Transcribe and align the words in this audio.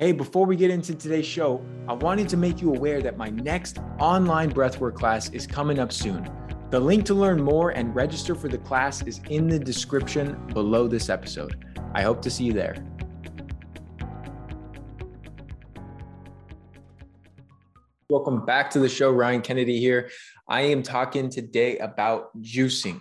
Hey, 0.00 0.10
before 0.10 0.44
we 0.44 0.56
get 0.56 0.72
into 0.72 0.92
today's 0.92 1.24
show, 1.24 1.64
I 1.86 1.92
wanted 1.92 2.28
to 2.30 2.36
make 2.36 2.60
you 2.60 2.74
aware 2.74 3.00
that 3.00 3.16
my 3.16 3.28
next 3.30 3.78
online 4.00 4.50
breathwork 4.50 4.96
class 4.96 5.30
is 5.30 5.46
coming 5.46 5.78
up 5.78 5.92
soon. 5.92 6.28
The 6.70 6.80
link 6.80 7.04
to 7.04 7.14
learn 7.14 7.40
more 7.40 7.70
and 7.70 7.94
register 7.94 8.34
for 8.34 8.48
the 8.48 8.58
class 8.58 9.02
is 9.02 9.20
in 9.30 9.46
the 9.46 9.56
description 9.56 10.36
below 10.48 10.88
this 10.88 11.08
episode. 11.08 11.64
I 11.94 12.02
hope 12.02 12.22
to 12.22 12.30
see 12.30 12.42
you 12.42 12.52
there. 12.52 12.74
Welcome 18.10 18.44
back 18.44 18.70
to 18.70 18.80
the 18.80 18.88
show. 18.88 19.12
Ryan 19.12 19.42
Kennedy 19.42 19.78
here. 19.78 20.10
I 20.48 20.62
am 20.62 20.82
talking 20.82 21.30
today 21.30 21.78
about 21.78 22.36
juicing. 22.42 22.98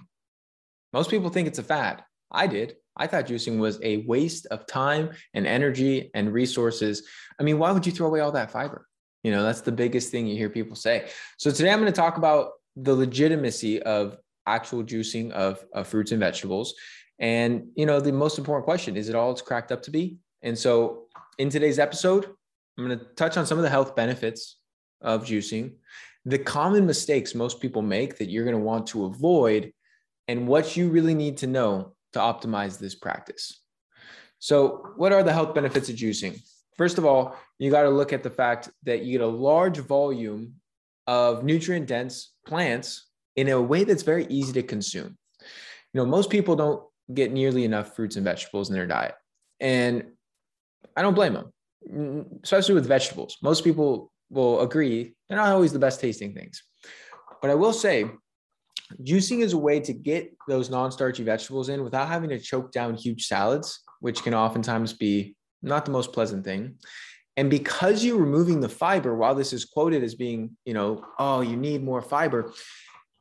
Most 0.94 1.10
people 1.10 1.32
think 1.32 1.48
it's 1.48 1.58
a 1.58 1.64
fad. 1.64 2.04
I 2.32 2.46
did. 2.46 2.76
I 2.96 3.08
thought 3.08 3.28
juicing 3.28 3.60
was 3.60 3.80
a 3.82 3.98
waste 3.98 4.46
of 4.48 4.68
time 4.68 5.12
and 5.34 5.48
energy 5.48 6.12
and 6.14 6.32
resources. 6.32 7.04
I 7.40 7.44
mean, 7.44 7.60
why 7.60 7.72
would 7.72 7.86
you 7.86 7.92
throw 7.92 8.08
away 8.08 8.20
all 8.20 8.32
that 8.34 8.52
fiber? 8.52 8.88
You 9.24 9.32
know, 9.32 9.44
that's 9.44 9.62
the 9.62 9.72
biggest 9.72 10.12
thing 10.12 10.28
you 10.28 10.36
hear 10.36 10.50
people 10.50 10.76
say. 10.76 11.10
So 11.38 11.50
today 11.50 11.72
I'm 11.72 11.80
going 11.80 11.92
to 11.92 11.96
talk 11.96 12.18
about 12.18 12.52
the 12.76 12.94
legitimacy 12.94 13.82
of 13.84 14.18
actual 14.46 14.84
juicing 14.84 15.32
of, 15.32 15.64
of 15.74 15.88
fruits 15.88 16.12
and 16.12 16.20
vegetables. 16.20 16.76
And, 17.20 17.68
you 17.76 17.86
know, 17.86 18.00
the 18.00 18.12
most 18.12 18.38
important 18.38 18.66
question 18.66 18.98
is 18.98 19.10
it 19.10 19.16
all 19.16 19.32
it's 19.32 19.42
cracked 19.42 19.72
up 19.72 19.82
to 19.84 19.92
be? 19.92 20.18
And 20.42 20.58
so 20.58 21.04
in 21.38 21.50
today's 21.50 21.80
episode, 21.80 22.28
I'm 22.78 22.86
going 22.86 23.00
to 23.00 23.06
touch 23.16 23.38
on 23.38 23.46
some 23.46 23.58
of 23.58 23.64
the 23.64 23.70
health 23.70 23.96
benefits 23.96 24.58
of 25.02 25.24
juicing, 25.24 25.74
the 26.26 26.40
common 26.40 26.86
mistakes 26.86 27.36
most 27.36 27.62
people 27.62 27.82
make 27.82 28.18
that 28.18 28.30
you're 28.30 28.46
going 28.46 28.58
to 28.58 28.64
want 28.64 28.88
to 28.88 29.06
avoid, 29.06 29.72
and 30.28 30.48
what 30.48 30.76
you 30.78 30.90
really 30.90 31.14
need 31.14 31.38
to 31.38 31.48
know 31.48 31.94
to 32.14 32.20
optimize 32.20 32.80
this 32.80 32.96
practice. 32.96 33.62
So, 34.40 34.94
what 34.98 35.12
are 35.12 35.24
the 35.24 35.34
health 35.34 35.54
benefits 35.54 35.90
of 35.90 35.96
juicing? 35.96 36.42
First 36.78 36.98
of 36.98 37.06
all, 37.06 37.36
you 37.60 37.72
got 37.72 37.84
to 37.84 37.90
look 37.90 38.14
at 38.14 38.24
the 38.24 38.30
fact 38.30 38.70
that 38.84 39.04
you 39.04 39.14
get 39.18 39.22
a 39.22 39.28
large 39.28 39.78
volume 39.78 40.56
of 41.08 41.44
nutrient 41.44 41.88
dense 41.88 42.34
plants 42.48 43.08
in 43.36 43.50
a 43.50 43.62
way 43.62 43.84
that's 43.84 44.04
very 44.04 44.26
easy 44.28 44.54
to 44.54 44.64
consume. 44.64 45.18
You 45.94 46.02
know, 46.02 46.06
most 46.06 46.30
people 46.30 46.56
don't 46.56 46.84
get 47.14 47.32
nearly 47.32 47.64
enough 47.64 47.96
fruits 47.96 48.16
and 48.16 48.26
vegetables 48.26 48.70
in 48.70 48.76
their 48.76 48.88
diet. 48.88 49.16
And 49.60 50.12
I 50.96 51.02
don't 51.02 51.14
blame 51.14 51.34
them, 51.34 51.54
mm, 51.90 52.44
especially 52.44 52.76
with 52.76 52.88
vegetables. 52.88 53.38
Most 53.42 53.64
people 53.64 54.12
will 54.30 54.62
agree 54.62 55.16
they're 55.28 55.38
not 55.38 55.50
always 55.50 55.74
the 55.74 55.80
best 55.80 56.00
tasting 56.00 56.34
things. 56.34 56.64
But 57.42 57.52
I 57.52 57.56
will 57.56 57.74
say 57.74 58.10
Juicing 59.02 59.42
is 59.42 59.54
a 59.54 59.58
way 59.58 59.80
to 59.80 59.94
get 59.94 60.36
those 60.48 60.70
non-starchy 60.70 61.24
vegetables 61.24 61.70
in 61.70 61.84
without 61.84 62.08
having 62.08 62.30
to 62.30 62.40
choke 62.40 62.72
down 62.72 62.96
huge 62.96 63.26
salads, 63.26 63.82
which 64.00 64.24
can 64.24 64.34
oftentimes 64.34 64.94
be 64.94 65.36
not 65.62 65.86
the 65.86 65.92
most 65.92 66.12
pleasant 66.12 66.44
thing. 66.44 66.76
And 67.36 67.50
because 67.50 68.04
you're 68.04 68.20
removing 68.20 68.60
the 68.60 68.70
fiber, 68.70 69.16
while 69.16 69.34
this 69.34 69.54
is 69.54 69.66
quoted 69.66 70.04
as 70.04 70.14
being, 70.14 70.56
you 70.66 70.74
know, 70.74 71.04
oh, 71.18 71.42
you 71.42 71.56
need 71.56 71.84
more 71.84 72.02
fiber, 72.02 72.54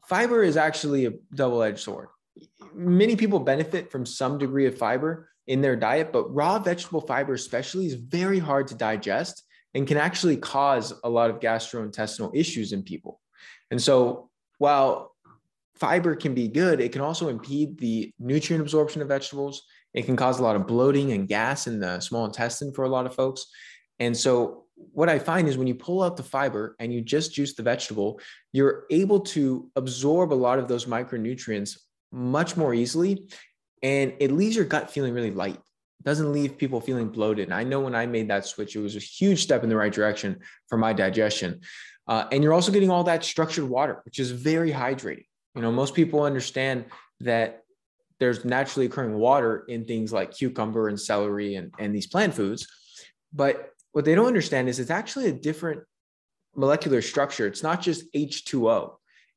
fiber 0.07 0.43
is 0.43 0.57
actually 0.57 1.07
a 1.07 1.13
double-edged 1.35 1.79
sword. 1.79 2.09
Many 2.75 3.17
people 3.17 3.39
benefit 3.39 3.91
from 3.91 4.05
some 4.05 4.39
degree 4.39 4.67
of 4.67 4.77
fiber 4.77 5.31
in 5.47 5.61
their 5.61 5.77
diet, 5.77 6.13
but 6.13 6.33
raw 6.35 6.59
vegetable 6.59 7.01
fiber, 7.01 7.35
especially, 7.35 7.87
is 7.87 7.95
very 7.95 8.39
hard 8.39 8.69
to 8.69 8.75
digest 8.75 9.45
and 9.75 9.87
can 9.87 9.97
actually 9.97 10.37
cause 10.37 10.93
a 11.05 11.09
lot 11.09 11.31
of 11.31 11.41
gastrointestinal 11.41 12.35
issues 12.35 12.73
in 12.73 12.83
people. 12.83 13.21
And 13.71 13.81
so, 13.81 14.31
while 14.59 15.12
fiber 15.77 16.15
can 16.15 16.35
be 16.35 16.49
good, 16.49 16.81
it 16.81 16.93
can 16.93 17.01
also 17.01 17.29
impede 17.29 17.79
the 17.79 18.13
nutrient 18.19 18.63
absorption 18.63 19.03
of 19.03 19.09
vegetables. 19.09 19.63
It 19.95 20.07
can 20.07 20.17
cause 20.17 20.39
a 20.39 20.43
lot 20.43 20.57
of 20.57 20.67
bloating 20.67 21.13
and 21.13 21.29
gas 21.29 21.67
in 21.67 21.81
the 21.81 22.01
small 22.01 22.25
intestine 22.25 22.73
for 22.73 22.85
a 22.85 22.89
lot 22.89 23.07
of 23.07 23.15
folks. 23.15 23.47
And 23.99 24.17
so, 24.17 24.65
what 24.75 25.09
I 25.09 25.19
find 25.19 25.47
is 25.49 25.57
when 25.57 25.69
you 25.69 25.75
pull 25.75 26.03
out 26.03 26.17
the 26.17 26.23
fiber 26.23 26.75
and 26.81 26.93
you 26.93 27.03
just 27.03 27.35
juice 27.35 27.55
the 27.55 27.63
vegetable, 27.63 28.21
you're 28.53 28.85
able 28.91 29.21
to 29.21 29.71
absorb 29.77 30.33
a 30.33 30.35
lot 30.35 30.59
of 30.59 30.67
those 30.67 30.87
micronutrients 30.87 31.79
much 32.11 32.57
more 32.57 32.75
easily. 32.75 33.29
And 33.83 34.15
it 34.19 34.33
leaves 34.33 34.57
your 34.57 34.65
gut 34.65 34.91
feeling 34.91 35.15
really 35.15 35.31
light. 35.31 35.55
It 35.55 36.05
doesn't 36.05 36.33
leave 36.33 36.59
people 36.59 36.81
feeling 36.81 37.11
bloated. 37.11 37.45
And 37.45 37.55
I 37.55 37.63
know 37.63 37.81
when 37.81 37.95
I 37.95 38.07
made 38.07 38.29
that 38.29 38.45
switch, 38.45 38.75
it 38.75 38.81
was 38.81 38.97
a 38.97 39.01
huge 39.01 39.43
step 39.43 39.63
in 39.63 39.69
the 39.69 39.77
right 39.77 39.93
direction 39.93 40.41
for 40.69 40.79
my 40.79 40.93
digestion. 40.93 41.61
Uh, 42.09 42.27
and 42.33 42.43
you're 42.43 42.53
also 42.53 42.73
getting 42.73 42.91
all 42.91 43.05
that 43.05 43.23
structured 43.25 43.69
water, 43.69 44.01
which 44.05 44.19
is 44.19 44.33
very 44.33 44.73
hydrating. 44.73 45.27
You 45.55 45.63
know, 45.63 45.73
most 45.73 45.95
people 45.95 46.23
understand 46.23 46.87
that 47.21 47.63
there's 48.19 48.45
naturally 48.45 48.87
occurring 48.87 49.15
water 49.15 49.65
in 49.69 49.85
things 49.85 50.13
like 50.13 50.33
cucumber 50.33 50.89
and 50.89 51.01
celery 51.01 51.57
and, 51.57 51.73
and 51.79 51.95
these 51.95 52.07
plant 52.07 52.35
foods. 52.35 52.67
But 53.33 53.71
what 53.93 54.05
they 54.05 54.15
don't 54.15 54.27
understand 54.27 54.69
is 54.69 54.79
it's 54.79 54.91
actually 54.91 55.29
a 55.29 55.33
different 55.33 55.83
molecular 56.55 57.03
structure. 57.03 57.47
It's 57.47 57.63
not 57.63 57.83
just 57.83 58.13
H2O, 58.15 58.95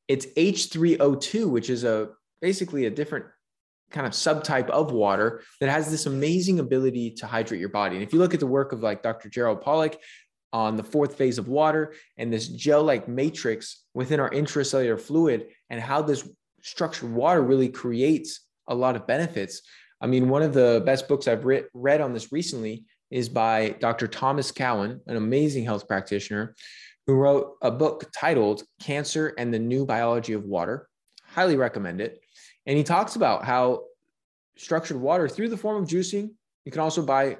it's 0.08 0.26
H3O2, 0.26 1.48
which 1.48 1.70
is 1.70 1.84
a 1.84 2.10
basically 2.40 2.86
a 2.86 2.90
different 2.90 3.26
kind 3.90 4.06
of 4.06 4.12
subtype 4.12 4.68
of 4.70 4.92
water 4.92 5.42
that 5.60 5.70
has 5.70 5.90
this 5.90 6.06
amazing 6.06 6.58
ability 6.58 7.10
to 7.12 7.26
hydrate 7.26 7.60
your 7.60 7.68
body. 7.68 7.96
And 7.96 8.02
if 8.02 8.12
you 8.12 8.18
look 8.18 8.34
at 8.34 8.40
the 8.40 8.46
work 8.46 8.72
of 8.72 8.82
like 8.82 9.02
Dr. 9.02 9.28
Gerald 9.28 9.62
Pollack 9.62 9.98
on 10.52 10.76
the 10.76 10.82
fourth 10.82 11.16
phase 11.16 11.38
of 11.38 11.48
water 11.48 11.94
and 12.16 12.32
this 12.32 12.48
gel 12.48 12.82
like 12.82 13.08
matrix 13.08 13.84
within 13.94 14.20
our 14.20 14.30
intracellular 14.30 15.00
fluid 15.00 15.48
and 15.70 15.80
how 15.80 16.02
this 16.02 16.28
structured 16.62 17.12
water 17.12 17.42
really 17.42 17.68
creates 17.68 18.46
a 18.68 18.74
lot 18.74 18.96
of 18.96 19.06
benefits. 19.06 19.62
I 20.00 20.06
mean, 20.06 20.28
one 20.28 20.42
of 20.42 20.52
the 20.52 20.82
best 20.84 21.08
books 21.08 21.28
I've 21.28 21.44
re- 21.44 21.64
read 21.74 22.00
on 22.00 22.12
this 22.12 22.32
recently 22.32 22.84
is 23.10 23.28
by 23.28 23.70
Dr. 23.80 24.06
Thomas 24.08 24.50
Cowan, 24.50 25.00
an 25.06 25.16
amazing 25.16 25.64
health 25.64 25.86
practitioner 25.86 26.54
who 27.06 27.14
wrote 27.14 27.56
a 27.62 27.70
book 27.70 28.10
titled 28.12 28.64
Cancer 28.80 29.32
and 29.38 29.54
the 29.54 29.58
New 29.58 29.86
Biology 29.86 30.32
of 30.32 30.44
Water. 30.44 30.88
Highly 31.24 31.56
recommend 31.56 32.00
it. 32.00 32.20
And 32.66 32.76
he 32.76 32.82
talks 32.82 33.14
about 33.14 33.44
how 33.44 33.84
structured 34.56 34.96
water 34.96 35.28
through 35.28 35.50
the 35.50 35.56
form 35.56 35.82
of 35.82 35.88
juicing, 35.88 36.30
you 36.64 36.72
can 36.72 36.80
also 36.80 37.02
buy 37.02 37.38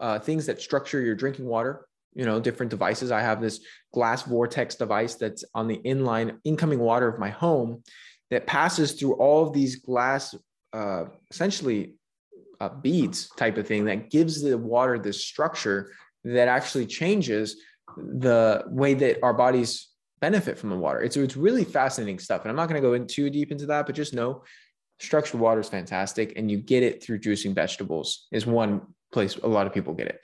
uh, 0.00 0.18
things 0.18 0.46
that 0.46 0.60
structure 0.60 1.00
your 1.00 1.14
drinking 1.14 1.46
water 1.46 1.85
you 2.16 2.24
know 2.24 2.40
different 2.40 2.70
devices. 2.70 3.12
I 3.12 3.20
have 3.20 3.40
this 3.40 3.60
glass 3.92 4.22
vortex 4.22 4.74
device 4.74 5.14
that's 5.14 5.44
on 5.54 5.68
the 5.68 5.78
inline 5.84 6.38
incoming 6.44 6.80
water 6.80 7.06
of 7.06 7.20
my 7.20 7.30
home 7.30 7.82
that 8.30 8.46
passes 8.46 8.92
through 8.92 9.14
all 9.14 9.46
of 9.46 9.52
these 9.52 9.76
glass 9.76 10.34
uh, 10.72 11.04
essentially 11.30 11.94
uh, 12.60 12.70
beads 12.70 13.28
type 13.36 13.58
of 13.58 13.66
thing 13.66 13.84
that 13.84 14.10
gives 14.10 14.42
the 14.42 14.56
water 14.56 14.98
this 14.98 15.24
structure 15.24 15.92
that 16.24 16.48
actually 16.48 16.86
changes 16.86 17.56
the 17.96 18.64
way 18.66 18.94
that 18.94 19.22
our 19.22 19.34
bodies 19.34 19.88
benefit 20.20 20.58
from 20.58 20.70
the 20.70 20.76
water. 20.76 21.02
It's, 21.02 21.16
it's 21.16 21.36
really 21.36 21.64
fascinating 21.64 22.18
stuff 22.18 22.42
and 22.42 22.50
i'm 22.50 22.56
not 22.56 22.68
going 22.68 22.80
to 22.80 22.86
go 22.86 22.94
in 22.94 23.06
too 23.06 23.28
deep 23.30 23.52
into 23.52 23.66
that 23.66 23.86
but 23.86 23.94
just 23.94 24.14
know 24.14 24.42
structured 24.98 25.38
water 25.38 25.60
is 25.60 25.68
fantastic 25.68 26.32
and 26.36 26.50
you 26.50 26.56
get 26.56 26.82
it 26.82 27.02
through 27.02 27.20
juicing 27.20 27.54
vegetables 27.54 28.26
is 28.32 28.46
one 28.46 28.80
place 29.12 29.36
a 29.36 29.48
lot 29.48 29.66
of 29.66 29.72
people 29.72 29.94
get 29.94 30.08
it. 30.08 30.20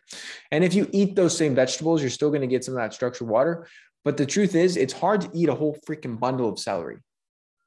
And 0.51 0.65
if 0.65 0.75
you 0.75 0.89
eat 0.93 1.17
those 1.17 1.37
same 1.37 1.55
vegetables, 1.55 2.01
you're 2.01 2.11
still 2.11 2.31
going 2.31 2.43
to 2.43 2.47
get 2.47 2.65
some 2.65 2.75
of 2.75 2.81
that 2.81 2.95
structured 2.95 3.29
water. 3.29 3.67
But 4.05 4.17
the 4.17 4.27
truth 4.27 4.55
is, 4.55 4.77
it's 4.77 4.93
hard 4.93 5.21
to 5.23 5.31
eat 5.33 5.49
a 5.49 5.55
whole 5.55 5.79
freaking 5.89 6.19
bundle 6.19 6.49
of 6.49 6.59
celery. 6.59 6.99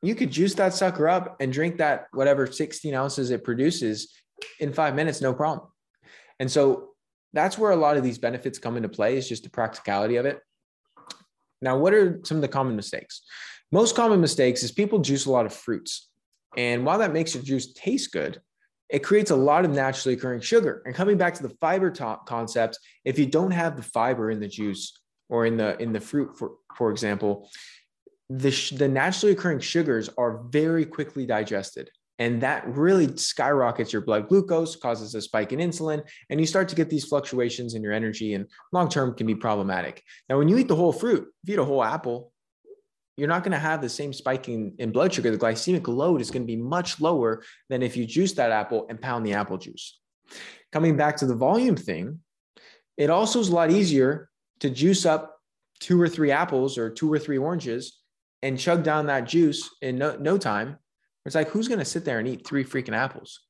You 0.02 0.16
could 0.16 0.32
juice 0.32 0.54
that 0.56 0.74
sucker 0.74 1.08
up 1.08 1.38
and 1.40 1.52
drink 1.52 1.78
that 1.78 2.08
whatever 2.12 2.46
16 2.46 2.94
ounces 2.94 3.32
it 3.32 3.44
produces 3.44 4.14
in 4.60 4.74
five 4.74 4.96
minutes, 4.96 5.22
no 5.22 5.34
problem. 5.34 5.70
And 6.40 6.52
so 6.52 6.90
that's 7.34 7.58
where 7.58 7.72
a 7.72 7.76
lot 7.76 7.98
of 7.98 8.04
these 8.04 8.18
benefits 8.18 8.60
come 8.60 8.78
into 8.78 8.90
play, 8.90 9.18
is 9.18 9.28
just 9.28 9.44
the 9.44 9.50
practicality 9.50 10.18
of 10.18 10.26
it. 10.26 10.40
Now, 11.62 11.78
what 11.78 11.94
are 11.94 12.20
some 12.24 12.38
of 12.38 12.42
the 12.42 12.48
common 12.48 12.76
mistakes? 12.76 13.22
Most 13.72 13.96
common 13.96 14.22
mistakes 14.22 14.62
is 14.64 14.72
people 14.72 15.00
juice 15.00 15.26
a 15.26 15.32
lot 15.32 15.46
of 15.46 15.54
fruits. 15.54 16.10
And 16.58 16.86
while 16.86 17.00
that 17.00 17.14
makes 17.14 17.34
your 17.34 17.44
juice 17.44 17.74
taste 17.74 18.12
good, 18.12 18.40
it 18.90 19.00
creates 19.00 19.32
a 19.32 19.36
lot 19.36 19.66
of 19.66 19.72
naturally 19.72 20.16
occurring 20.16 20.42
sugar. 20.42 20.82
And 20.86 20.94
coming 20.94 21.18
back 21.18 21.34
to 21.36 21.44
the 21.44 21.56
fiber 21.62 21.90
top 21.90 22.28
concept, 22.28 22.78
if 23.04 23.18
you 23.18 23.26
don't 23.26 23.52
have 23.52 23.76
the 23.76 23.84
fiber 23.84 24.32
in 24.32 24.40
the 24.40 24.48
juice 24.48 25.00
or 25.30 25.46
in 25.46 25.58
the 25.58 25.82
in 25.82 25.92
the 25.92 26.00
fruit, 26.00 26.38
for 26.38 26.52
for 26.76 26.92
example, 26.92 27.50
the 28.30 28.52
the 28.78 28.88
naturally 28.88 29.34
occurring 29.34 29.60
sugars 29.60 30.10
are 30.18 30.44
very 30.50 30.86
quickly 30.86 31.26
digested, 31.26 31.90
and 32.20 32.42
that 32.42 32.68
really 32.68 33.16
skyrockets 33.18 33.92
your 33.92 34.04
blood 34.04 34.28
glucose, 34.28 34.76
causes 34.76 35.16
a 35.16 35.22
spike 35.22 35.52
in 35.52 35.60
insulin, 35.60 36.04
and 36.30 36.40
you 36.40 36.46
start 36.46 36.70
to 36.70 36.76
get 36.76 36.90
these 36.90 37.06
fluctuations 37.06 37.74
in 37.74 37.82
your 37.82 37.94
energy, 37.94 38.36
and 38.36 38.46
long 38.72 38.88
term 38.88 39.16
can 39.16 39.26
be 39.26 39.36
problematic. 39.36 40.04
Now, 40.30 40.38
when 40.38 40.48
you 40.48 40.58
eat 40.58 40.68
the 40.68 40.76
whole 40.76 40.94
fruit, 40.94 41.28
if 41.44 41.50
you 41.50 41.56
eat 41.56 41.60
a 41.60 41.66
whole 41.66 41.84
apple, 41.84 42.32
you're 43.18 43.30
not 43.30 43.44
going 43.44 43.54
to 43.54 43.58
have 43.58 43.82
the 43.82 43.90
same 43.90 44.12
spike 44.12 44.50
in, 44.50 44.74
in 44.78 44.92
blood 44.92 45.14
sugar. 45.14 45.32
The 45.32 45.38
glycemic 45.38 45.88
load 45.88 46.22
is 46.22 46.32
going 46.32 46.44
to 46.44 46.48
be 46.48 46.58
much 46.58 47.00
lower 47.00 47.44
than 47.70 47.82
if 47.82 47.96
you 47.96 48.06
juice 48.06 48.34
that 48.34 48.52
apple 48.52 48.86
and 48.90 49.02
pound 49.02 49.26
the 49.26 49.34
apple 49.34 49.58
juice. 49.58 50.00
Coming 50.72 50.98
back 50.98 51.18
to 51.18 51.26
the 51.26 51.36
volume 51.36 51.76
thing, 51.76 52.20
it 52.98 53.10
also 53.10 53.40
is 53.40 53.50
a 53.50 53.56
lot 53.56 53.72
easier 53.72 54.30
to 54.60 54.70
juice 54.70 55.06
up 55.06 55.38
two 55.80 56.02
or 56.02 56.10
three 56.10 56.32
apples 56.32 56.78
or 56.78 56.90
two 56.90 57.12
or 57.12 57.20
three 57.20 57.38
oranges 57.38 58.00
and 58.42 58.60
chug 58.60 58.84
down 58.84 59.08
that 59.08 59.28
juice 59.28 59.70
in 59.82 59.98
no, 59.98 60.18
no 60.18 60.38
time. 60.38 60.78
It's 61.26 61.36
like, 61.36 61.50
who's 61.50 61.68
going 61.68 61.80
to 61.80 61.86
sit 61.86 62.06
there 62.06 62.20
and 62.20 62.28
eat 62.28 62.46
three 62.46 62.64
freaking 62.64 62.96
apples? 62.96 63.42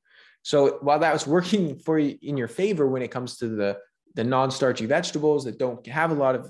So 0.43 0.77
while 0.81 0.99
that 0.99 1.13
was 1.13 1.25
working 1.37 1.77
for 1.79 1.97
you 1.97 2.17
in 2.21 2.37
your 2.37 2.47
favor 2.47 2.87
when 2.87 3.01
it 3.01 3.11
comes 3.11 3.37
to 3.37 3.47
the 3.47 3.77
the 4.13 4.23
non-starchy 4.23 4.85
vegetables 4.85 5.43
that 5.43 5.59
don't 5.59 5.85
have 5.87 6.09
a 6.09 6.13
lot 6.13 6.35
of 6.35 6.49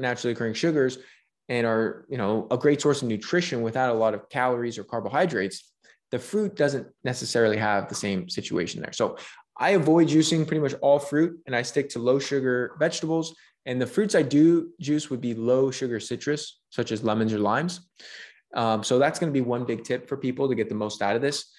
naturally 0.00 0.32
occurring 0.32 0.54
sugars 0.54 0.98
and 1.48 1.66
are 1.66 2.06
you 2.08 2.18
know 2.18 2.46
a 2.50 2.56
great 2.56 2.80
source 2.80 3.02
of 3.02 3.08
nutrition 3.08 3.62
without 3.62 3.94
a 3.94 3.98
lot 3.98 4.14
of 4.14 4.28
calories 4.28 4.78
or 4.78 4.84
carbohydrates 4.84 5.74
the 6.14 6.18
fruit 6.20 6.54
doesn't 6.54 6.86
necessarily 7.02 7.56
have 7.56 7.88
the 7.88 7.94
same 7.96 8.28
situation 8.28 8.80
there. 8.80 8.92
So 8.92 9.16
i 9.56 9.70
avoid 9.70 10.06
juicing 10.06 10.46
pretty 10.46 10.60
much 10.60 10.74
all 10.80 11.00
fruit 11.00 11.40
and 11.46 11.56
i 11.56 11.62
stick 11.62 11.88
to 11.90 11.98
low 11.98 12.20
sugar 12.20 12.76
vegetables. 12.78 13.34
And 13.66 13.82
the 13.82 13.86
fruits 13.86 14.14
i 14.14 14.22
do 14.22 14.70
juice 14.80 15.10
would 15.10 15.20
be 15.20 15.34
low 15.34 15.72
sugar 15.72 15.98
citrus 15.98 16.60
such 16.70 16.92
as 16.92 17.02
lemons 17.02 17.32
or 17.32 17.40
limes. 17.40 17.88
Um, 18.54 18.84
so 18.84 19.00
that's 19.00 19.18
going 19.18 19.32
to 19.32 19.40
be 19.40 19.44
one 19.54 19.64
big 19.64 19.82
tip 19.82 20.08
for 20.08 20.16
people 20.16 20.48
to 20.48 20.54
get 20.54 20.68
the 20.68 20.76
most 20.76 21.02
out 21.02 21.16
of 21.16 21.22
this. 21.22 21.50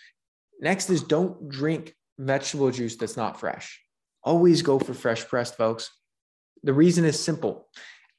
Next 0.61 0.89
is 0.89 1.03
don't 1.03 1.49
drink 1.49 1.93
vegetable 2.17 2.71
juice 2.71 2.95
that's 2.95 3.17
not 3.17 3.37
fresh. 3.37 3.81
Always 4.23 4.61
go 4.61 4.79
for 4.79 4.93
fresh 4.93 5.25
pressed 5.27 5.57
folks. 5.57 5.91
The 6.63 6.73
reason 6.73 7.03
is 7.03 7.19
simple 7.19 7.67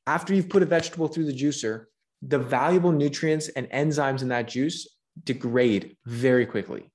after 0.07 0.35
you've 0.35 0.49
put 0.49 0.63
a 0.63 0.67
vegetable 0.67 1.09
through 1.09 1.27
the 1.27 1.37
juicer, 1.37 1.87
the 2.23 2.39
valuable 2.39 2.93
nutrients 2.93 3.49
and 3.49 3.69
enzymes 3.71 4.23
in 4.23 4.29
that 4.29 4.49
juice 4.49 4.89
degrade 5.25 5.97
very 6.07 6.47
quickly. 6.47 6.91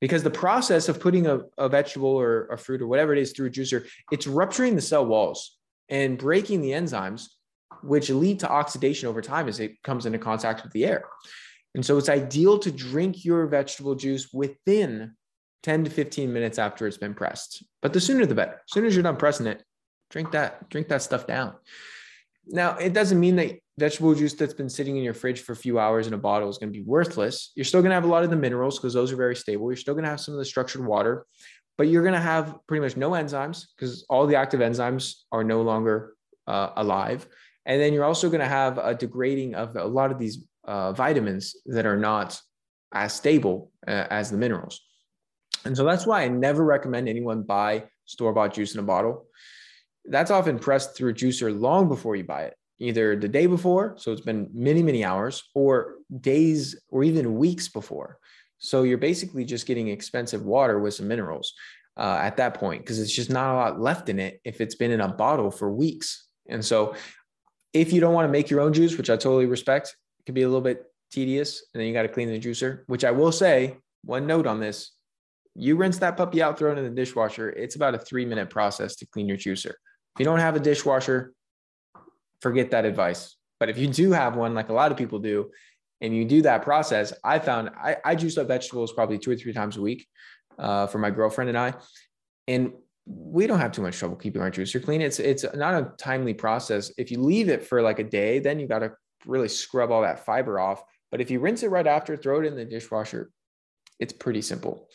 Because 0.00 0.22
the 0.22 0.30
process 0.30 0.88
of 0.88 1.00
putting 1.00 1.26
a, 1.26 1.40
a 1.56 1.68
vegetable 1.68 2.10
or 2.10 2.46
a 2.48 2.58
fruit 2.58 2.82
or 2.82 2.86
whatever 2.86 3.12
it 3.12 3.18
is 3.18 3.32
through 3.32 3.46
a 3.46 3.50
juicer, 3.50 3.86
it's 4.10 4.26
rupturing 4.26 4.74
the 4.74 4.82
cell 4.82 5.06
walls 5.06 5.56
and 5.88 6.18
breaking 6.18 6.60
the 6.60 6.70
enzymes, 6.70 7.26
which 7.82 8.10
lead 8.10 8.40
to 8.40 8.50
oxidation 8.50 9.08
over 9.08 9.22
time 9.22 9.48
as 9.48 9.60
it 9.60 9.82
comes 9.82 10.06
into 10.06 10.18
contact 10.18 10.62
with 10.62 10.72
the 10.72 10.84
air. 10.84 11.04
And 11.74 11.84
so 11.84 11.96
it's 11.98 12.08
ideal 12.08 12.58
to 12.60 12.70
drink 12.70 13.24
your 13.24 13.46
vegetable 13.46 13.94
juice 13.94 14.32
within 14.32 15.14
10 15.62 15.84
to 15.84 15.90
15 15.90 16.32
minutes 16.32 16.58
after 16.58 16.86
it's 16.86 16.98
been 16.98 17.14
pressed. 17.14 17.64
But 17.82 17.92
the 17.92 18.00
sooner 18.00 18.26
the 18.26 18.34
better. 18.34 18.52
As 18.52 18.72
soon 18.72 18.84
as 18.84 18.94
you're 18.94 19.02
done 19.02 19.16
pressing 19.16 19.46
it, 19.46 19.62
drink 20.10 20.32
that, 20.32 20.68
drink 20.68 20.88
that 20.88 21.02
stuff 21.02 21.26
down. 21.26 21.54
Now, 22.46 22.76
it 22.76 22.92
doesn't 22.92 23.18
mean 23.18 23.36
that 23.36 23.58
vegetable 23.78 24.14
juice 24.14 24.34
that's 24.34 24.54
been 24.54 24.68
sitting 24.68 24.96
in 24.96 25.02
your 25.02 25.14
fridge 25.14 25.40
for 25.40 25.52
a 25.52 25.56
few 25.56 25.78
hours 25.78 26.06
in 26.06 26.14
a 26.14 26.18
bottle 26.18 26.48
is 26.48 26.58
going 26.58 26.72
to 26.72 26.78
be 26.78 26.84
worthless. 26.84 27.52
You're 27.54 27.64
still 27.64 27.80
going 27.80 27.90
to 27.90 27.94
have 27.94 28.04
a 28.04 28.08
lot 28.08 28.24
of 28.24 28.30
the 28.30 28.36
minerals 28.36 28.78
because 28.78 28.94
those 28.94 29.12
are 29.12 29.16
very 29.16 29.36
stable. 29.36 29.70
You're 29.70 29.76
still 29.76 29.94
going 29.94 30.04
to 30.04 30.10
have 30.10 30.20
some 30.20 30.34
of 30.34 30.38
the 30.38 30.44
structured 30.44 30.84
water, 30.84 31.26
but 31.76 31.88
you're 31.88 32.02
going 32.02 32.14
to 32.14 32.20
have 32.20 32.56
pretty 32.68 32.82
much 32.82 32.96
no 32.96 33.10
enzymes 33.10 33.66
because 33.76 34.04
all 34.08 34.26
the 34.26 34.36
active 34.36 34.60
enzymes 34.60 35.14
are 35.32 35.42
no 35.42 35.62
longer 35.62 36.14
uh, 36.46 36.70
alive. 36.76 37.26
And 37.66 37.80
then 37.80 37.92
you're 37.92 38.04
also 38.04 38.28
going 38.28 38.40
to 38.40 38.46
have 38.46 38.78
a 38.78 38.94
degrading 38.94 39.54
of 39.54 39.74
a 39.76 39.86
lot 39.86 40.12
of 40.12 40.18
these 40.18 40.44
uh, 40.64 40.92
vitamins 40.92 41.56
that 41.66 41.86
are 41.86 41.96
not 41.96 42.38
as 42.92 43.12
stable 43.12 43.72
uh, 43.88 44.06
as 44.10 44.30
the 44.30 44.36
minerals. 44.36 44.80
And 45.64 45.76
so 45.76 45.84
that's 45.84 46.06
why 46.06 46.22
I 46.22 46.28
never 46.28 46.62
recommend 46.62 47.08
anyone 47.08 47.42
buy 47.42 47.84
store 48.04 48.32
bought 48.32 48.52
juice 48.52 48.74
in 48.74 48.80
a 48.80 48.84
bottle 48.84 49.26
that's 50.06 50.30
often 50.30 50.58
pressed 50.58 50.96
through 50.96 51.10
a 51.10 51.14
juicer 51.14 51.58
long 51.58 51.88
before 51.88 52.16
you 52.16 52.24
buy 52.24 52.42
it, 52.42 52.54
either 52.78 53.16
the 53.16 53.28
day 53.28 53.46
before, 53.46 53.94
so 53.98 54.12
it's 54.12 54.20
been 54.20 54.48
many, 54.52 54.82
many 54.82 55.04
hours, 55.04 55.42
or 55.54 55.96
days 56.20 56.80
or 56.90 57.04
even 57.04 57.36
weeks 57.36 57.68
before. 57.68 58.18
So 58.58 58.82
you're 58.82 58.98
basically 58.98 59.44
just 59.44 59.66
getting 59.66 59.88
expensive 59.88 60.44
water 60.44 60.78
with 60.78 60.94
some 60.94 61.08
minerals 61.08 61.52
uh, 61.96 62.18
at 62.20 62.36
that 62.38 62.54
point 62.54 62.82
because 62.82 62.98
it's 62.98 63.14
just 63.14 63.30
not 63.30 63.52
a 63.52 63.56
lot 63.56 63.80
left 63.80 64.08
in 64.08 64.18
it 64.18 64.40
if 64.44 64.60
it's 64.60 64.74
been 64.74 64.90
in 64.90 65.00
a 65.00 65.08
bottle 65.08 65.50
for 65.50 65.70
weeks. 65.72 66.28
And 66.48 66.64
so 66.64 66.94
if 67.72 67.92
you 67.92 68.00
don't 68.00 68.14
want 68.14 68.26
to 68.26 68.32
make 68.32 68.50
your 68.50 68.60
own 68.60 68.72
juice, 68.72 68.96
which 68.96 69.10
I 69.10 69.16
totally 69.16 69.46
respect, 69.46 69.96
it 70.20 70.26
can 70.26 70.34
be 70.34 70.42
a 70.42 70.48
little 70.48 70.60
bit 70.60 70.84
tedious 71.10 71.64
and 71.72 71.80
then 71.80 71.86
you 71.86 71.94
got 71.94 72.02
to 72.02 72.08
clean 72.08 72.28
the 72.28 72.38
juicer, 72.38 72.84
which 72.86 73.04
I 73.04 73.10
will 73.10 73.32
say, 73.32 73.76
one 74.02 74.26
note 74.26 74.46
on 74.46 74.60
this 74.60 74.92
you 75.54 75.76
rinse 75.76 75.98
that 75.98 76.16
puppy 76.16 76.42
out, 76.42 76.58
throw 76.58 76.72
it 76.72 76.78
in 76.78 76.84
the 76.84 76.90
dishwasher. 76.90 77.50
It's 77.50 77.76
about 77.76 77.94
a 77.94 77.98
three 77.98 78.26
minute 78.26 78.50
process 78.50 78.96
to 78.96 79.06
clean 79.06 79.28
your 79.28 79.36
juicer. 79.36 79.72
If 80.14 80.20
you 80.20 80.24
don't 80.24 80.38
have 80.38 80.56
a 80.56 80.60
dishwasher, 80.60 81.32
forget 82.40 82.70
that 82.70 82.84
advice. 82.84 83.36
But 83.58 83.68
if 83.68 83.78
you 83.78 83.88
do 83.88 84.12
have 84.12 84.36
one, 84.36 84.54
like 84.54 84.68
a 84.68 84.72
lot 84.72 84.92
of 84.92 84.98
people 84.98 85.18
do, 85.18 85.50
and 86.00 86.14
you 86.14 86.24
do 86.24 86.42
that 86.42 86.62
process, 86.62 87.12
I 87.24 87.38
found 87.38 87.70
I, 87.70 87.96
I 88.04 88.14
juice 88.14 88.36
up 88.38 88.48
vegetables 88.48 88.92
probably 88.92 89.18
two 89.18 89.30
or 89.30 89.36
three 89.36 89.52
times 89.52 89.76
a 89.76 89.80
week 89.80 90.06
uh, 90.58 90.86
for 90.86 90.98
my 90.98 91.10
girlfriend 91.10 91.48
and 91.48 91.58
I. 91.58 91.74
And 92.46 92.72
we 93.06 93.46
don't 93.46 93.58
have 93.58 93.72
too 93.72 93.82
much 93.82 93.98
trouble 93.98 94.16
keeping 94.16 94.40
our 94.40 94.50
juicer 94.50 94.82
clean. 94.82 95.00
It's 95.00 95.18
it's 95.18 95.44
not 95.54 95.74
a 95.74 95.92
timely 95.98 96.34
process. 96.34 96.92
If 96.96 97.10
you 97.10 97.20
leave 97.20 97.48
it 97.48 97.64
for 97.64 97.82
like 97.82 97.98
a 97.98 98.04
day, 98.04 98.38
then 98.38 98.58
you 98.60 98.68
got 98.68 98.80
to 98.80 98.92
really 99.26 99.48
scrub 99.48 99.90
all 99.90 100.02
that 100.02 100.24
fiber 100.24 100.60
off. 100.60 100.82
But 101.10 101.20
if 101.20 101.30
you 101.30 101.40
rinse 101.40 101.62
it 101.62 101.70
right 101.70 101.86
after, 101.86 102.16
throw 102.16 102.40
it 102.40 102.46
in 102.46 102.56
the 102.56 102.64
dishwasher, 102.64 103.30
it's 103.98 104.12
pretty 104.12 104.42
simple. 104.42 104.88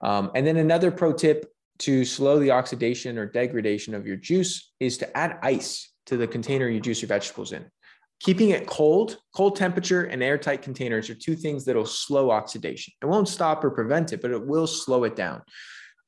Um, 0.00 0.30
and 0.34 0.46
then 0.46 0.56
another 0.56 0.90
pro 0.90 1.12
tip 1.12 1.46
to 1.80 2.04
slow 2.04 2.38
the 2.38 2.50
oxidation 2.50 3.18
or 3.18 3.26
degradation 3.26 3.94
of 3.94 4.06
your 4.06 4.16
juice 4.16 4.72
is 4.80 4.98
to 4.98 5.16
add 5.16 5.38
ice 5.42 5.92
to 6.06 6.16
the 6.16 6.26
container 6.26 6.68
you 6.68 6.80
juice 6.80 7.02
your 7.02 7.08
vegetables 7.08 7.52
in. 7.52 7.64
Keeping 8.20 8.50
it 8.50 8.66
cold, 8.66 9.18
cold 9.34 9.54
temperature, 9.54 10.04
and 10.04 10.22
airtight 10.22 10.60
containers 10.60 11.08
are 11.08 11.14
two 11.14 11.36
things 11.36 11.64
that'll 11.64 11.86
slow 11.86 12.30
oxidation. 12.30 12.92
It 13.00 13.06
won't 13.06 13.28
stop 13.28 13.62
or 13.62 13.70
prevent 13.70 14.12
it, 14.12 14.20
but 14.20 14.32
it 14.32 14.44
will 14.44 14.66
slow 14.66 15.04
it 15.04 15.14
down. 15.14 15.42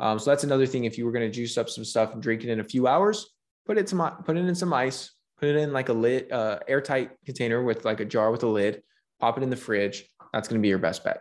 Um, 0.00 0.18
so 0.18 0.30
that's 0.30 0.42
another 0.42 0.66
thing. 0.66 0.84
If 0.84 0.98
you 0.98 1.06
were 1.06 1.12
going 1.12 1.30
to 1.30 1.34
juice 1.34 1.56
up 1.56 1.68
some 1.68 1.84
stuff 1.84 2.12
and 2.12 2.22
drink 2.22 2.42
it 2.42 2.50
in 2.50 2.58
a 2.58 2.64
few 2.64 2.88
hours, 2.88 3.30
put 3.66 3.78
it 3.78 3.88
some, 3.88 4.00
put 4.24 4.36
it 4.36 4.44
in 4.44 4.54
some 4.54 4.72
ice, 4.72 5.12
put 5.38 5.50
it 5.50 5.56
in 5.56 5.72
like 5.72 5.88
a 5.88 5.92
lid, 5.92 6.32
uh, 6.32 6.58
airtight 6.66 7.10
container 7.24 7.62
with 7.62 7.84
like 7.84 8.00
a 8.00 8.04
jar 8.04 8.32
with 8.32 8.42
a 8.42 8.48
lid, 8.48 8.82
pop 9.20 9.36
it 9.36 9.44
in 9.44 9.50
the 9.50 9.56
fridge. 9.56 10.04
That's 10.32 10.48
going 10.48 10.58
to 10.58 10.62
be 10.62 10.68
your 10.68 10.78
best 10.78 11.04
bet. 11.04 11.20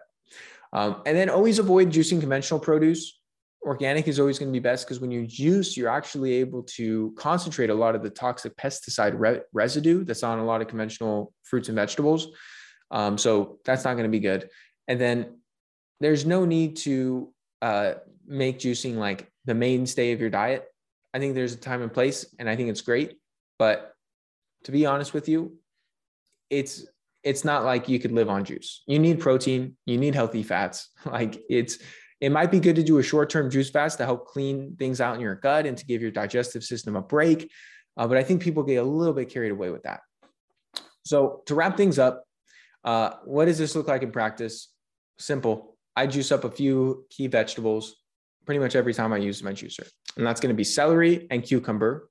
Um, 0.73 1.03
and 1.05 1.15
then 1.15 1.29
always 1.29 1.59
avoid 1.59 1.91
juicing 1.91 2.19
conventional 2.19 2.59
produce 2.59 3.18
organic 3.69 4.07
is 4.07 4.19
always 4.19 4.39
going 4.39 4.49
to 4.49 4.51
be 4.51 4.59
best 4.59 4.87
because 4.87 4.99
when 4.99 5.11
you 5.11 5.27
juice, 5.27 5.77
you're 5.77 5.91
actually 5.91 6.33
able 6.33 6.63
to 6.63 7.13
concentrate 7.15 7.69
a 7.69 7.73
lot 7.73 7.93
of 7.93 8.01
the 8.01 8.09
toxic 8.09 8.57
pesticide 8.57 9.13
re- 9.15 9.41
residue 9.53 10.03
that's 10.03 10.23
on 10.23 10.39
a 10.39 10.43
lot 10.43 10.59
of 10.59 10.67
conventional 10.67 11.31
fruits 11.43 11.69
and 11.69 11.75
vegetables. 11.75 12.29
Um, 12.89 13.15
so 13.15 13.59
that's 13.65 13.83
not 13.83 13.93
going 13.93 14.05
to 14.05 14.09
be 14.09 14.19
good. 14.19 14.49
And 14.87 14.99
then 14.99 15.37
there's 15.99 16.25
no 16.25 16.45
need 16.45 16.77
to 16.77 17.31
uh, 17.61 17.93
make 18.25 18.57
juicing 18.57 18.95
like 18.95 19.31
the 19.45 19.53
mainstay 19.53 20.13
of 20.13 20.19
your 20.19 20.31
diet. 20.31 20.65
I 21.13 21.19
think 21.19 21.35
there's 21.35 21.53
a 21.53 21.57
time 21.57 21.83
and 21.83 21.93
place, 21.93 22.25
and 22.39 22.49
I 22.49 22.55
think 22.55 22.69
it's 22.69 22.81
great. 22.81 23.17
But 23.59 23.93
to 24.63 24.71
be 24.71 24.87
honest 24.87 25.13
with 25.13 25.29
you, 25.29 25.59
it's 26.49 26.87
it's 27.23 27.45
not 27.45 27.65
like 27.65 27.87
you 27.87 27.99
could 27.99 28.13
live 28.13 28.29
on 28.29 28.45
juice. 28.45 28.81
You 28.87 28.97
need 28.97 29.19
protein, 29.19 29.77
you 29.85 29.99
need 29.99 30.15
healthy 30.15 30.41
fats. 30.41 30.89
Like 31.05 31.39
it's 31.49 31.77
it 32.21 32.31
might 32.31 32.51
be 32.51 32.59
good 32.59 32.75
to 32.75 32.83
do 32.83 32.97
a 32.97 33.03
short 33.03 33.29
term 33.29 33.49
juice 33.49 33.69
fast 33.69 33.97
to 33.99 34.05
help 34.05 34.27
clean 34.27 34.75
things 34.77 34.99
out 34.99 35.15
in 35.15 35.21
your 35.21 35.35
gut 35.35 35.65
and 35.65 35.77
to 35.77 35.85
give 35.85 36.01
your 36.01 36.11
digestive 36.11 36.63
system 36.63 36.95
a 36.95 37.01
break. 37.01 37.51
Uh, 37.97 38.07
but 38.07 38.17
I 38.17 38.23
think 38.23 38.41
people 38.41 38.63
get 38.63 38.75
a 38.75 38.83
little 38.83 39.13
bit 39.13 39.29
carried 39.29 39.51
away 39.51 39.69
with 39.69 39.83
that. 39.83 40.01
So, 41.05 41.41
to 41.47 41.55
wrap 41.55 41.77
things 41.77 41.97
up, 41.97 42.23
uh, 42.83 43.11
what 43.25 43.45
does 43.45 43.57
this 43.57 43.75
look 43.75 43.87
like 43.87 44.03
in 44.03 44.11
practice? 44.11 44.69
Simple. 45.17 45.77
I 45.95 46.07
juice 46.07 46.31
up 46.31 46.43
a 46.43 46.51
few 46.51 47.05
key 47.09 47.27
vegetables 47.27 47.95
pretty 48.45 48.59
much 48.59 48.75
every 48.75 48.93
time 48.93 49.13
I 49.13 49.17
use 49.17 49.43
my 49.43 49.51
juicer. 49.51 49.87
And 50.17 50.25
that's 50.25 50.39
going 50.39 50.53
to 50.53 50.57
be 50.57 50.63
celery 50.63 51.27
and 51.29 51.43
cucumber. 51.43 52.09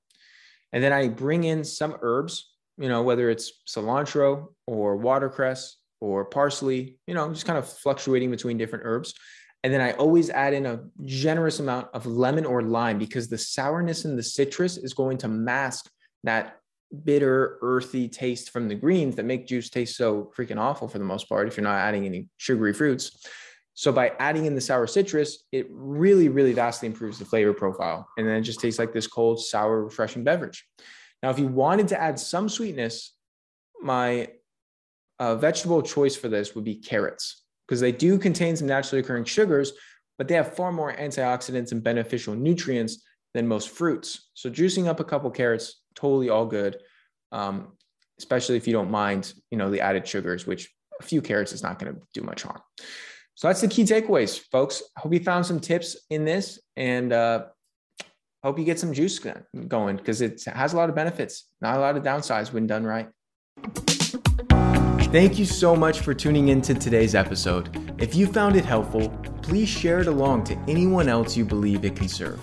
And 0.71 0.83
then 0.83 0.93
I 0.93 1.07
bring 1.07 1.43
in 1.43 1.63
some 1.63 1.97
herbs, 2.01 2.51
you 2.77 2.87
know, 2.87 3.01
whether 3.01 3.29
it's 3.29 3.51
cilantro 3.67 4.53
or 4.67 4.95
watercress 4.95 5.75
or 5.99 6.25
parsley, 6.25 6.97
you 7.07 7.13
know, 7.13 7.33
just 7.33 7.45
kind 7.45 7.57
of 7.57 7.67
fluctuating 7.67 8.31
between 8.31 8.57
different 8.57 8.85
herbs. 8.85 9.13
And 9.63 9.73
then 9.73 9.81
I 9.81 9.91
always 9.93 10.29
add 10.29 10.53
in 10.53 10.65
a 10.65 10.79
generous 11.03 11.59
amount 11.59 11.89
of 11.93 12.05
lemon 12.05 12.45
or 12.45 12.61
lime 12.61 12.97
because 12.97 13.27
the 13.27 13.37
sourness 13.37 14.05
in 14.05 14.15
the 14.15 14.23
citrus 14.23 14.77
is 14.77 14.93
going 14.93 15.17
to 15.19 15.27
mask 15.27 15.89
that 16.23 16.59
bitter, 17.03 17.57
earthy 17.61 18.07
taste 18.07 18.51
from 18.51 18.67
the 18.67 18.75
greens 18.75 19.15
that 19.15 19.25
make 19.25 19.47
juice 19.47 19.69
taste 19.69 19.97
so 19.97 20.31
freaking 20.35 20.57
awful 20.57 20.87
for 20.87 20.97
the 20.97 21.03
most 21.03 21.27
part 21.27 21.47
if 21.47 21.57
you're 21.57 21.63
not 21.63 21.77
adding 21.77 22.05
any 22.05 22.27
sugary 22.37 22.73
fruits. 22.73 23.25
So 23.73 23.91
by 23.91 24.13
adding 24.19 24.45
in 24.45 24.55
the 24.55 24.61
sour 24.61 24.87
citrus, 24.87 25.43
it 25.51 25.67
really, 25.69 26.29
really 26.29 26.53
vastly 26.53 26.87
improves 26.87 27.19
the 27.19 27.25
flavor 27.25 27.53
profile. 27.53 28.07
And 28.17 28.27
then 28.27 28.35
it 28.37 28.41
just 28.41 28.59
tastes 28.59 28.79
like 28.79 28.93
this 28.93 29.07
cold, 29.07 29.41
sour, 29.41 29.83
refreshing 29.83 30.23
beverage. 30.23 30.65
Now, 31.21 31.29
if 31.29 31.39
you 31.39 31.47
wanted 31.47 31.89
to 31.89 32.01
add 32.01 32.19
some 32.19 32.49
sweetness, 32.49 33.13
my 33.81 34.29
uh, 35.19 35.35
vegetable 35.35 35.81
choice 35.81 36.15
for 36.15 36.29
this 36.29 36.55
would 36.55 36.63
be 36.63 36.75
carrots 36.75 37.43
because 37.69 37.79
they 37.79 37.91
do 37.91 38.17
contain 38.17 38.55
some 38.55 38.65
naturally 38.65 38.99
occurring 38.99 39.25
sugars, 39.25 39.73
but 40.17 40.27
they 40.27 40.33
have 40.33 40.55
far 40.55 40.71
more 40.71 40.91
antioxidants 40.91 41.71
and 41.71 41.83
beneficial 41.83 42.33
nutrients 42.33 43.03
than 43.35 43.47
most 43.47 43.69
fruits. 43.69 44.31
So 44.33 44.49
juicing 44.49 44.87
up 44.87 44.99
a 44.99 45.03
couple 45.03 45.29
carrots, 45.29 45.83
totally 45.93 46.29
all 46.29 46.47
good, 46.47 46.77
um, 47.31 47.73
especially 48.17 48.57
if 48.57 48.65
you 48.65 48.73
don't 48.73 48.89
mind, 48.89 49.31
you 49.51 49.57
know, 49.59 49.69
the 49.69 49.81
added 49.81 50.07
sugars, 50.07 50.47
which 50.47 50.67
a 50.99 51.03
few 51.03 51.21
carrots 51.21 51.53
is 51.53 51.61
not 51.61 51.77
going 51.77 51.93
to 51.93 52.01
do 52.11 52.21
much 52.21 52.41
harm. 52.41 52.59
So 53.35 53.47
that's 53.47 53.61
the 53.61 53.67
key 53.67 53.83
takeaways, 53.83 54.39
folks. 54.51 54.81
Hope 54.97 55.13
you 55.13 55.19
found 55.19 55.45
some 55.45 55.59
tips 55.59 55.95
in 56.09 56.25
this 56.25 56.59
and 56.75 57.13
uh, 57.13 57.45
hope 58.43 58.57
you 58.57 58.65
get 58.65 58.79
some 58.79 58.93
juice 58.93 59.19
going 59.67 59.95
because 59.95 60.21
it 60.21 60.43
has 60.45 60.73
a 60.73 60.75
lot 60.75 60.89
of 60.89 60.95
benefits, 60.95 61.45
not 61.61 61.77
a 61.77 61.79
lot 61.79 61.95
of 61.95 62.01
downsides 62.01 62.51
when 62.51 62.65
done 62.65 62.83
right. 62.83 63.09
Thank 65.11 65.39
you 65.39 65.45
so 65.45 65.75
much 65.75 66.01
for 66.01 66.13
tuning 66.13 66.49
into 66.49 66.75
today's 66.75 67.15
episode. 67.15 67.75
If 67.99 68.13
you 68.13 68.27
found 68.27 68.55
it 68.55 68.63
helpful, 68.63 69.09
please 69.41 69.67
share 69.67 70.01
it 70.01 70.07
along 70.07 70.43
to 70.43 70.55
anyone 70.67 71.09
else 71.09 71.35
you 71.35 71.45
believe 71.45 71.83
it 71.83 71.95
can 71.95 72.07
serve. 72.07 72.39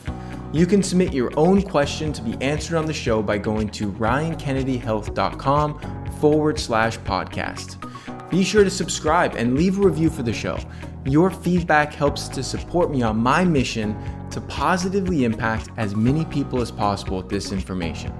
You 0.52 0.66
can 0.66 0.82
submit 0.82 1.12
your 1.12 1.30
own 1.38 1.62
question 1.62 2.12
to 2.12 2.22
be 2.22 2.34
answered 2.44 2.76
on 2.76 2.84
the 2.84 2.92
show 2.92 3.22
by 3.22 3.38
going 3.38 3.68
to 3.68 3.92
ryankennedyhealth.com 3.92 6.10
forward 6.20 6.58
slash 6.58 6.98
podcast. 6.98 8.30
Be 8.30 8.42
sure 8.42 8.64
to 8.64 8.70
subscribe 8.70 9.36
and 9.36 9.54
leave 9.54 9.78
a 9.78 9.82
review 9.82 10.10
for 10.10 10.24
the 10.24 10.32
show. 10.32 10.58
Your 11.04 11.30
feedback 11.30 11.94
helps 11.94 12.26
to 12.30 12.42
support 12.42 12.90
me 12.90 13.00
on 13.00 13.16
my 13.16 13.44
mission 13.44 13.96
to 14.32 14.40
positively 14.40 15.22
impact 15.22 15.68
as 15.76 15.94
many 15.94 16.24
people 16.24 16.60
as 16.60 16.72
possible 16.72 17.18
with 17.18 17.28
this 17.28 17.52
information. 17.52 18.12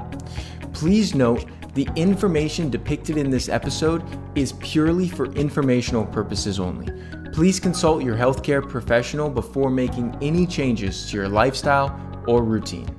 Please 0.73 1.17
note 1.17 1.47
the 1.77 1.87
information 1.95 2.71
depicted 2.71 3.19
in 3.19 3.29
this 3.29 3.51
episode 3.51 4.03
is 4.35 4.55
purely 4.61 5.11
for 5.11 5.27
informational 5.35 6.07
purposes 6.07 6.59
only. 6.59 6.91
Please 7.33 7.61
consult 7.61 8.03
your 8.03 8.17
healthcare 8.17 8.67
professional 8.67 9.29
before 9.29 9.69
making 9.69 10.17
any 10.23 10.47
changes 10.47 11.11
to 11.11 11.19
your 11.19 11.29
lifestyle 11.29 11.95
or 12.27 12.43
routine. 12.43 12.96